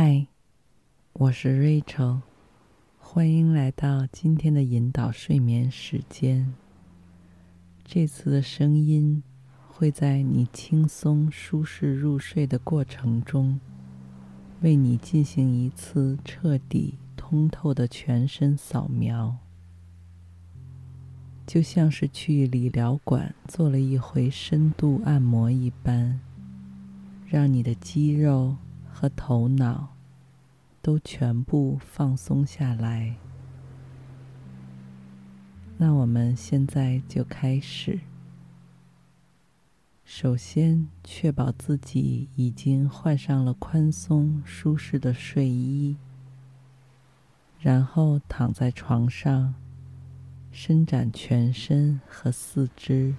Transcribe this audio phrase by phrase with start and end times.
[0.00, 0.28] 嗨，
[1.12, 2.20] 我是 Rachel，
[3.00, 6.54] 欢迎来到今天的引导睡眠时间。
[7.84, 9.24] 这次的声音
[9.66, 13.58] 会在你轻松舒适入睡的过程中，
[14.60, 19.36] 为你进行一次彻底通透的全身扫描，
[21.44, 26.20] 就像是去理疗馆做了一回深度按摩一般，
[27.26, 28.54] 让你的肌肉
[29.00, 29.94] 和头脑
[30.82, 33.14] 都全部放松下来。
[35.76, 38.00] 那我们现在就开始。
[40.04, 45.96] 首先，确保自己已经换上了宽松舒适的睡衣，
[47.60, 49.54] 然后躺在床上，
[50.50, 53.14] 伸展全身和四肢，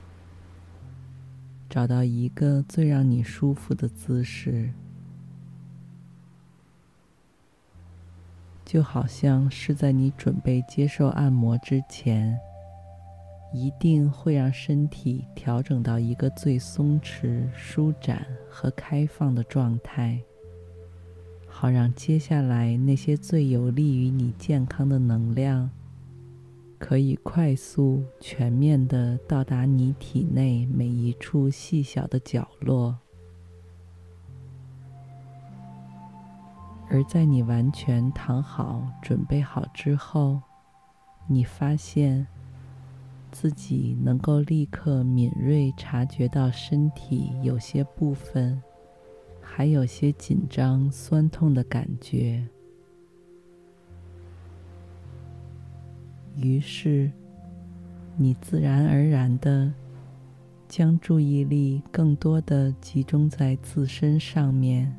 [1.69, 4.73] 找到一个最让你舒服的姿势。
[8.69, 12.39] 就好像是在你准备接受按摩之前，
[13.51, 20.21] 一定会让身体调整到一个最松弛、舒展和开放的状态，
[21.47, 25.67] 好让接下来那些最有利于你健康的能量，
[26.77, 32.95] 可以快速、全面地到达你体内每一处细小的角落。
[36.89, 40.41] 而在你完全躺好、准备好之后，
[41.27, 42.25] 你发现
[43.31, 48.59] 自己能够立刻敏锐察觉到身体有些部分
[49.39, 52.43] 还有些紧张、酸痛的感觉。
[56.35, 57.11] 于是，
[58.17, 59.71] 你自然而然的
[60.67, 64.98] 将注意力更多的集中在自身上面。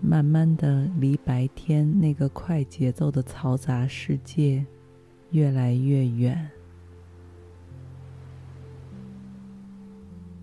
[0.00, 4.64] 慢慢的，离白天那个快节奏的嘈杂世界
[5.30, 6.50] 越来越远。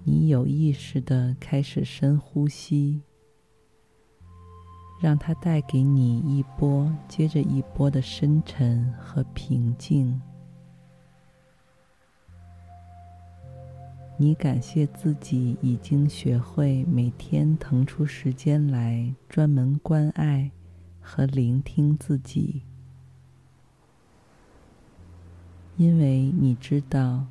[0.04, 3.02] 你有意识的开始深呼吸，
[5.02, 10.22] 让它带给你一波接着一波的深沉和平静。
[14.18, 20.50] 你感谢自己已经学会每天腾出时间来专门关爱
[21.02, 22.62] 和聆听自己，
[25.76, 27.26] 因为你知道，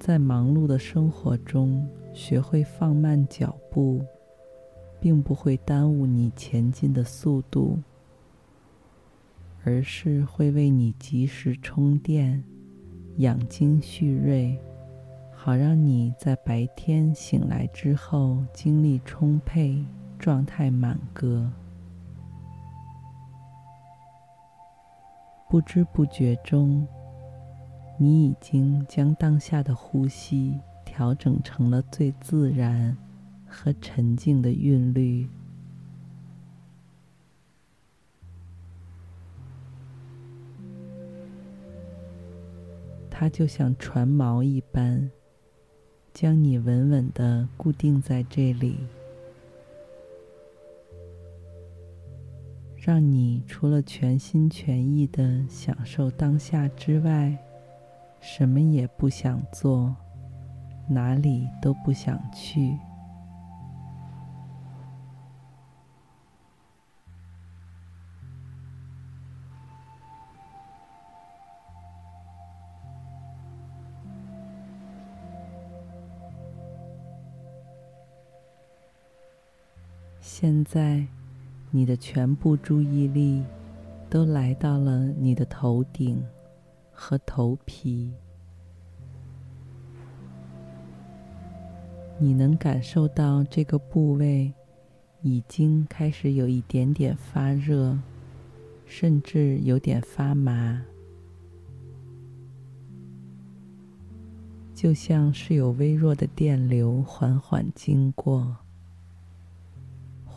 [0.00, 4.04] 在忙碌的生活中，学会放慢脚步，
[5.00, 7.78] 并不会耽误你前进的速度，
[9.62, 12.42] 而是会为你及时充电，
[13.18, 14.58] 养精蓄锐。
[15.46, 19.86] 好让你在白天醒来之后精力充沛、
[20.18, 21.48] 状态满格。
[25.48, 26.84] 不知不觉中，
[27.96, 32.96] 你已经将当下的呼吸调整成了最自然
[33.46, 35.28] 和沉静的韵律。
[43.08, 45.08] 它就像船锚一般。
[46.18, 48.78] 将你稳稳的固定在这里，
[52.74, 57.36] 让你除了全心全意的享受当下之外，
[58.18, 59.94] 什么也不想做，
[60.88, 62.78] 哪里都不想去。
[80.38, 81.02] 现在，
[81.70, 83.42] 你的全部注意力
[84.10, 86.22] 都来到了你的头顶
[86.92, 88.12] 和头皮。
[92.18, 94.52] 你能感受到这个部位
[95.22, 97.98] 已经开始有一点点发热，
[98.84, 100.82] 甚至有点发麻，
[104.74, 108.65] 就像是有微弱的电流缓缓经过。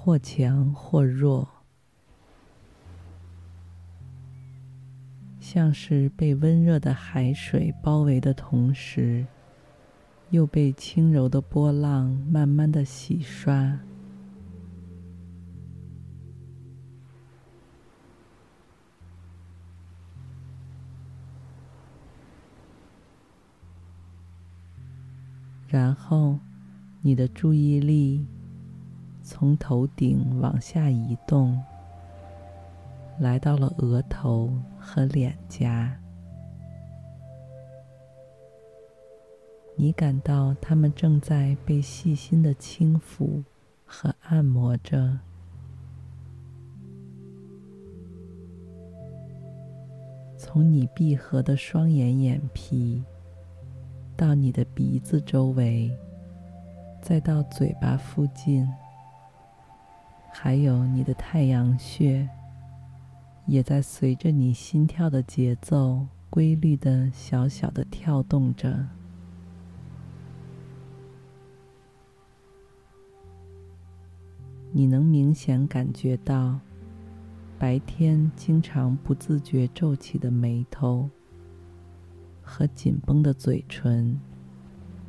[0.02, 1.48] 或强或弱，
[5.42, 9.28] 像是被温热的海水包围的同时，
[10.30, 13.78] 又被轻柔的波浪慢慢的洗刷。
[25.68, 26.40] 然后，
[27.02, 28.26] 你的注意力。
[29.30, 31.64] 从头顶往下移动，
[33.20, 35.96] 来到了额头和脸颊。
[39.76, 43.44] 你感到他们正在被细心的轻抚
[43.86, 45.20] 和按摩着。
[50.40, 53.04] 从你闭合的双眼眼皮，
[54.18, 55.96] 到你的鼻子周围，
[57.00, 58.68] 再到嘴巴附近，
[60.32, 62.30] 还有你的太阳穴，
[63.46, 68.88] 也在随着你心跳的节奏，规律的小小的跳动着。
[74.72, 76.60] 你能明显感觉到，
[77.58, 81.10] 白天经常不自觉皱起的眉头
[82.42, 84.18] 和紧绷的嘴唇，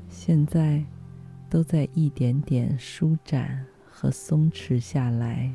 [0.09, 0.83] 现在
[1.49, 3.65] 都在一点点舒展
[4.00, 5.52] 和松弛下来。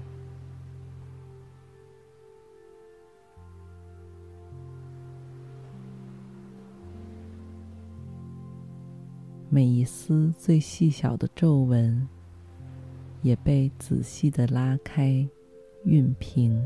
[9.50, 12.08] 每一丝最细小的皱纹。
[13.26, 15.28] 也被仔细的拉开、
[15.84, 16.64] 熨平。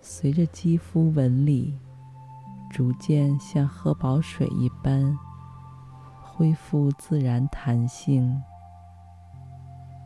[0.00, 1.72] 随着肌肤纹理
[2.72, 5.18] 逐渐像喝饱水一般
[6.22, 8.42] 恢复自然弹性，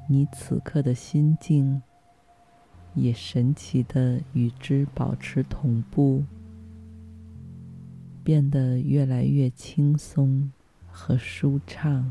[0.08, 1.80] 你此刻的心境
[2.94, 6.24] 也神奇的与之保持同步。
[8.24, 10.50] 变得越来越轻松
[10.90, 12.10] 和舒畅。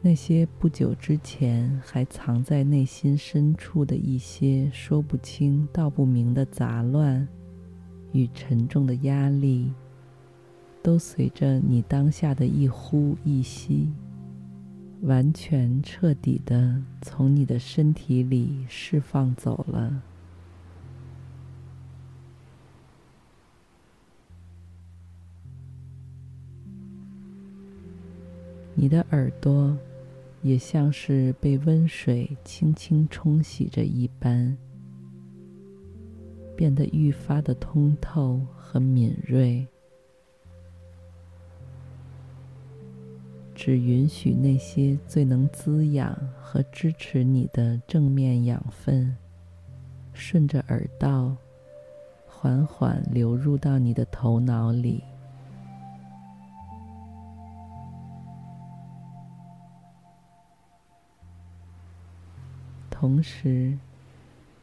[0.00, 7.26] 那些不久之前还藏在内心深处的一些说不清道不明的杂乱
[8.12, 9.70] 与沉重的压力，
[10.82, 13.92] 都随着你当下的一呼一吸，
[15.02, 20.02] 完全彻底的从你的身体里释放走了。
[28.74, 29.76] 你的耳朵
[30.42, 34.56] 也像是被温水轻轻冲洗着一般，
[36.56, 39.66] 变得愈发的通透和敏锐。
[43.54, 49.16] 只允许那些最能滋养和支持你的正面养分，
[50.12, 51.36] 顺着耳道
[52.24, 55.02] 缓缓流入到你的头脑里。
[63.00, 63.78] 同时，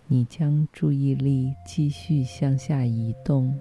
[0.08, 3.58] 你将注意力继续向下移动，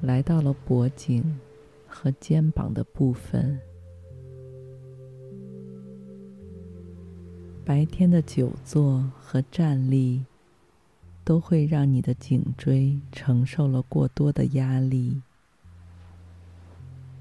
[0.00, 1.38] 来到了脖颈。
[1.94, 3.60] 和肩膀的部分，
[7.66, 10.24] 白天的久坐和站立
[11.22, 15.20] 都会让你的颈椎承受了过多的压力，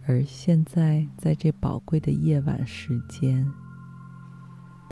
[0.07, 3.45] 而现在在这宝贵的夜晚时间，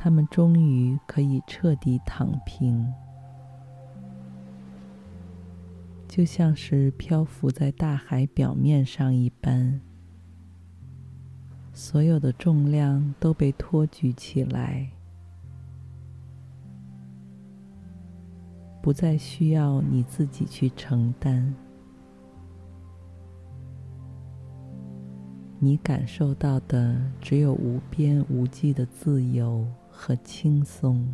[0.01, 2.89] 他们终于可以彻底躺平。
[6.07, 9.81] 就像是漂浮在大海表面上一般，
[11.73, 14.89] 所有的重量都被托举起来，
[18.81, 21.53] 不再需要你自己去承担。
[25.59, 29.67] 你感受到的只有无边无际的自由
[30.01, 31.05] 和轻松。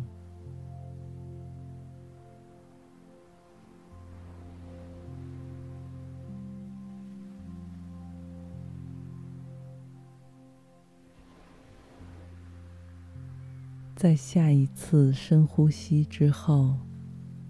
[13.96, 16.76] 在下一次深呼吸之后，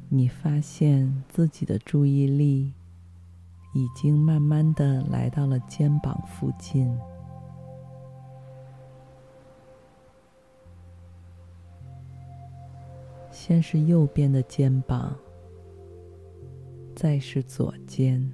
[0.09, 2.73] 你发现自己的注意力
[3.75, 6.91] 已经慢慢的来到了肩膀附近。
[13.47, 15.17] 先是右边的肩膀，
[16.97, 18.29] 再是左肩。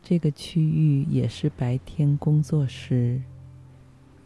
[0.00, 3.20] 这个区域也是白天工作时，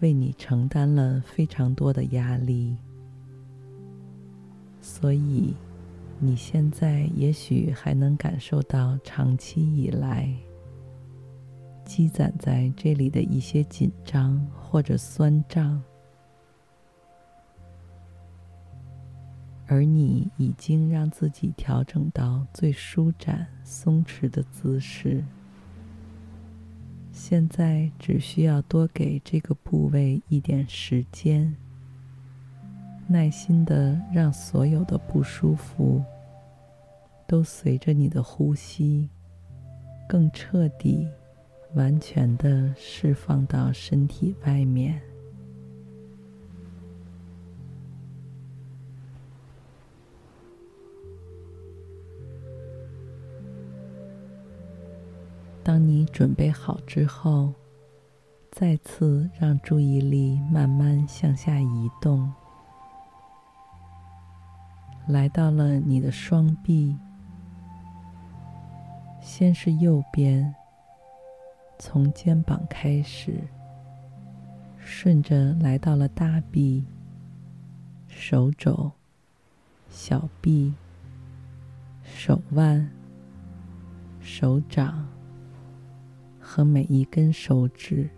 [0.01, 2.77] 为你承担了非常多的压力，
[4.83, 5.55] 所以
[6.21, 10.31] 你现在也许还能感受到长期以来
[11.87, 15.83] 积攒在这里的一些紧张或者酸胀
[19.73, 25.25] 而你已经让自己调整到最舒展、松弛的姿势。
[27.11, 31.57] 现在只需要多给这个部位一点时间，
[33.07, 36.05] 耐心的让所有的不舒服
[37.26, 39.09] 都随着你的呼吸，
[40.07, 41.09] 更彻底、
[41.75, 45.00] 完全的释放到身体外面。
[55.64, 57.54] 当你准备好之后，
[58.50, 62.33] 再次让注意力慢慢向下移动，
[65.07, 66.97] 来到了你的双臂，
[69.21, 70.52] 先是右边，
[71.78, 73.40] 从肩膀开始，
[74.78, 76.85] 顺着来到了大臂、
[78.09, 78.90] 手肘、
[79.88, 80.75] 小臂、
[82.02, 82.90] 手腕、
[84.21, 85.12] 手掌。
[86.54, 88.11] 和每一根手指，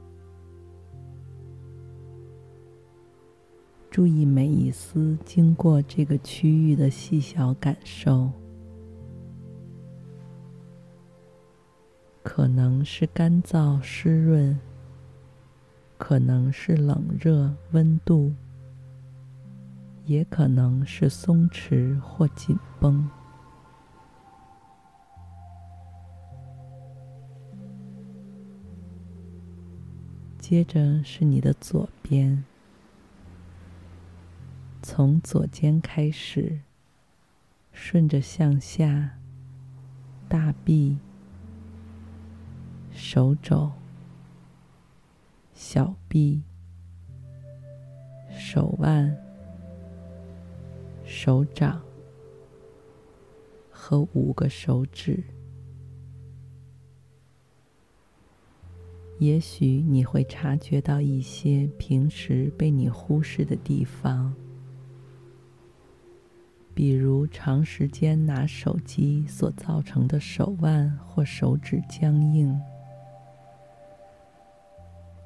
[3.89, 8.29] 注意每一丝经过这个区域的细小感受，
[12.25, 14.59] 可能是干燥湿润，
[15.97, 18.33] 可能是冷热温度，
[20.07, 23.09] 也可能是松弛或紧绷。
[30.47, 32.45] 接着是你的左边，
[34.83, 36.61] 从左肩开始，
[37.73, 39.19] 顺着向下，
[40.29, 40.99] 大臂、
[42.93, 43.73] 手肘、
[45.55, 46.43] 小臂、
[48.29, 49.17] 手腕、
[51.07, 51.81] 手掌
[53.71, 55.25] 和五个手指。
[59.25, 64.35] 也许你会察觉到一些平时被你忽视的地方，
[66.75, 72.55] 比如长时间拿手机所造成的手腕或手指僵硬。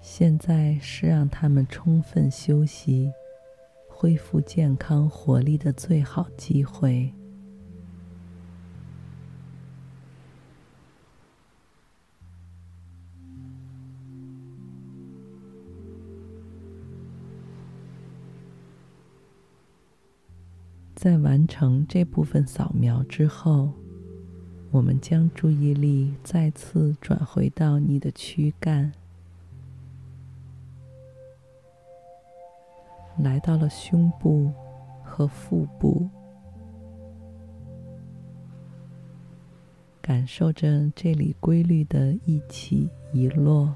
[0.01, 3.11] 现在是让他们充分休息、
[3.89, 7.13] 恢复健康活力的最好机会。
[20.99, 23.71] 在完成这部分扫描之后，
[24.73, 28.91] 我们将注意力再次转回到你的躯干，
[33.17, 34.51] 来到了胸部
[35.05, 36.11] 和腹部，
[40.03, 43.73] 感受着这里规律的一起一落。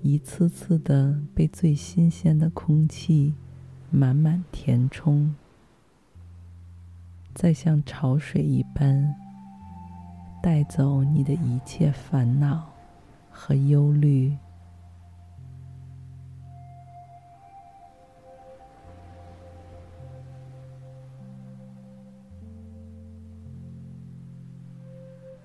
[0.00, 3.34] 一次次的被最新鲜的空气
[3.90, 5.34] 满满填充，
[7.34, 9.14] 再像潮水一般
[10.40, 12.72] 带走你的一切烦恼
[13.28, 14.36] 和忧虑。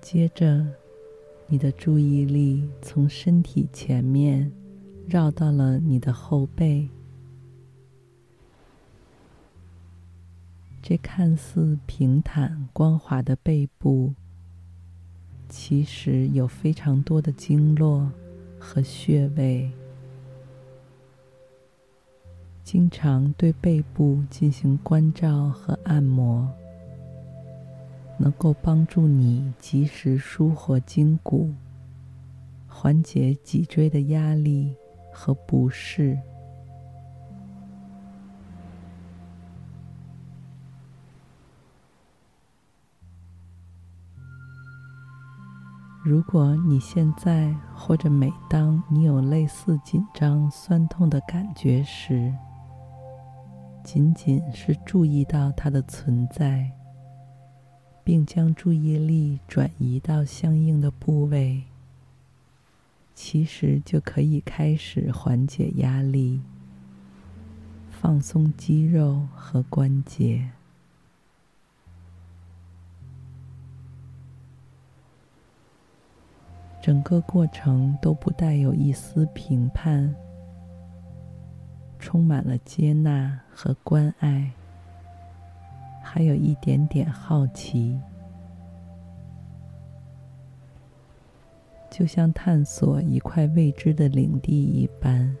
[0.00, 0.83] 接着。
[1.54, 4.50] 你的注意力从身体前面
[5.06, 6.88] 绕到了你的后背，
[10.82, 14.12] 这看似平坦光滑的背部，
[15.48, 18.10] 其实有非常多的经络
[18.58, 19.70] 和穴位。
[22.64, 26.52] 经常对背部进行关照和按摩。
[28.16, 31.52] 能够帮助你及时舒活筋骨，
[32.68, 34.74] 缓解脊椎的压力
[35.12, 36.18] 和不适。
[46.04, 52.30] 如果你现在或者每当你有类似紧张、酸痛的感觉时，
[53.82, 56.70] 仅仅是注意到它的存在。
[58.04, 61.64] 并将注意力转移到相应的部位，
[63.14, 66.42] 其实就可以开始缓解压力、
[67.90, 70.50] 放松肌肉和关节。
[76.82, 80.14] 整个过程都不带有一丝评判，
[81.98, 84.52] 充满了接纳和关爱，
[86.14, 87.98] 还有一点点好奇，
[91.90, 95.36] 就像探索一块未知的领地一般，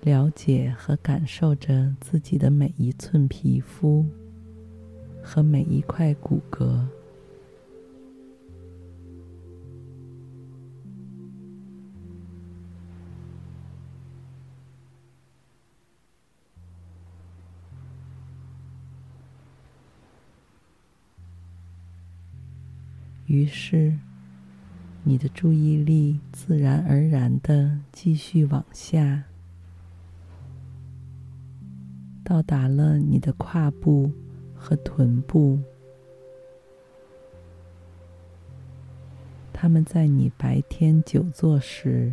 [0.00, 4.04] 了解和感受着自己的每一寸皮肤
[5.22, 6.84] 和每一块骨骼。
[23.30, 23.96] 于是，
[25.04, 29.22] 你的注意力自然而然的继续往下，
[32.24, 34.10] 到达了你的胯部
[34.52, 35.60] 和臀部。
[39.52, 42.12] 他们在你白天久坐时，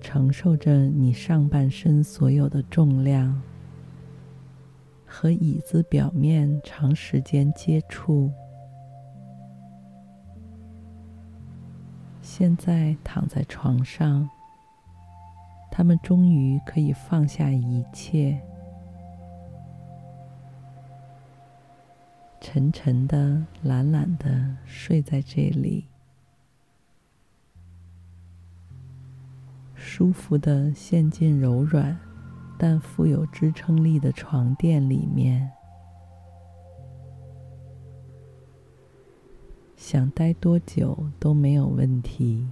[0.00, 3.42] 承受着你上半身所有的重量，
[5.04, 8.30] 和椅子表面长时间接触。
[12.38, 14.28] 现在躺在床上，
[15.70, 18.38] 他们终于可以放下一切，
[22.38, 25.86] 沉沉的、懒懒的睡在这里，
[29.74, 31.98] 舒服的陷进柔软
[32.58, 35.55] 但富有支撑力的床垫里面。
[39.88, 42.44] 想待多久都没有问题。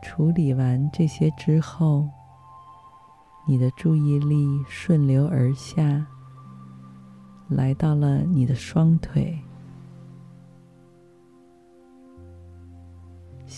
[0.00, 2.08] 处理完这些之后，
[3.48, 6.06] 你的注意力顺流而下，
[7.48, 9.43] 来到了你的双腿。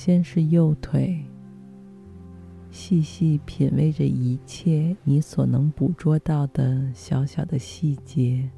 [0.07, 1.21] 先是右腿，
[2.71, 8.49] 细细品味着一切你所能捕捉到的小小的细节，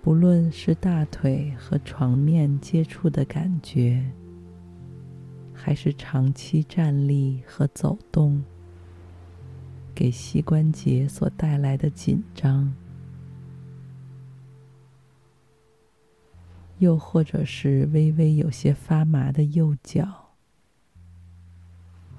[0.00, 4.02] 不论是大腿和床面接触的感觉，
[5.52, 8.42] 还是长期站立和走动
[9.94, 12.74] 给膝关节所带来的紧张。
[16.78, 20.06] 又或者是微微有些发麻的右脚，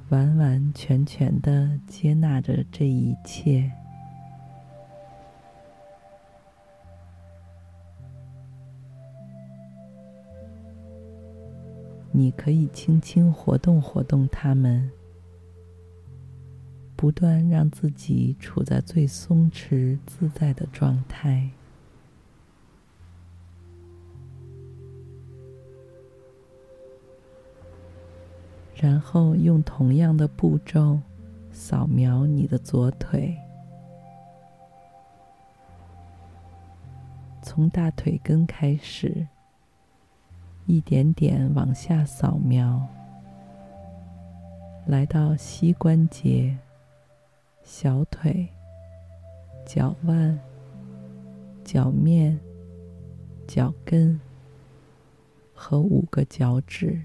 [0.10, 3.72] 完完全全的接纳着这一切。
[12.12, 14.90] 你可以轻轻活动活动它们，
[16.96, 21.48] 不断让自己处在最松弛自在的状态。
[28.80, 31.00] 然后用同样的步骤
[31.52, 33.36] 扫描你的左腿，
[37.42, 39.26] 从大腿根开始，
[40.68, 42.88] 一点点往下扫描，
[44.86, 46.56] 来到膝关节、
[47.64, 48.48] 小腿、
[49.66, 50.40] 脚腕、
[51.64, 52.40] 脚面、
[53.48, 54.22] 脚跟
[55.56, 57.02] 和五个脚趾。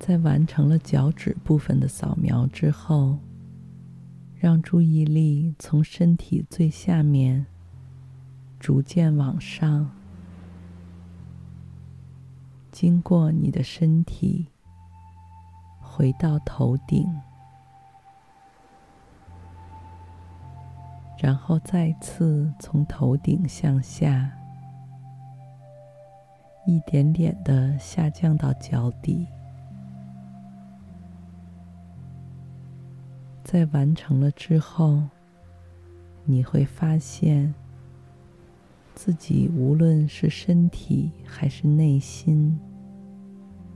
[0.00, 3.18] 在完成了脚趾部分的扫描之后，
[4.34, 7.44] 让注意力从身体最下面
[8.58, 9.90] 逐渐往上，
[12.72, 14.46] 经过你的身体，
[15.78, 17.06] 回到头顶，
[21.18, 24.32] 然后再次从头顶向下，
[26.66, 29.28] 一点点的下降到脚底。
[33.52, 35.02] 在完成了之后，
[36.24, 37.52] 你会发现
[38.94, 42.56] 自己无论是身体还是内心，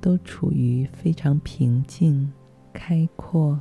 [0.00, 2.32] 都处于非常平静、
[2.72, 3.60] 开阔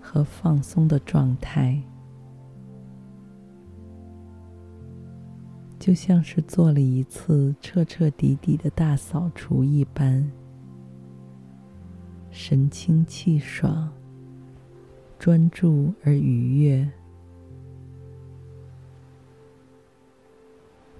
[0.00, 1.82] 和放松的状态，
[5.76, 10.30] 就像是做了一次彻彻底底的大扫除一般，
[12.30, 13.92] 神清气爽。
[15.18, 16.88] 专注而愉悦。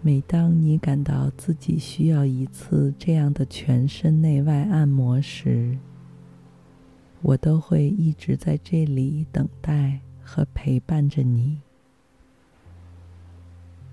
[0.01, 5.77] 每当你感到自己需要一次这样的全身内外按摩时，
[7.21, 11.61] 我都会一直在这里等待和陪伴着你，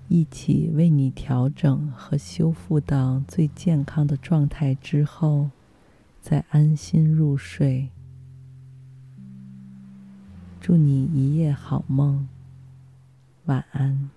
[0.08, 5.50] 一起为你调整和修复到最健康的状态之后，
[6.20, 7.90] 再安心入睡。
[10.66, 12.26] 祝你一夜好梦，
[13.44, 14.10] 晚安。